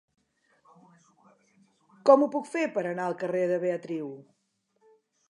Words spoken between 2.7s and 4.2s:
per anar al carrer de Beatriu?